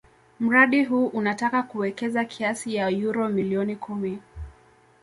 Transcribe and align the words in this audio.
Mradi 0.39 0.83
huu 0.83 1.07
unataka 1.07 1.63
kuwekeza 1.63 2.25
kiasi 2.25 2.75
ya 2.75 2.89
euro 2.89 3.29
milioni 3.29 3.75
kumi 3.75 4.19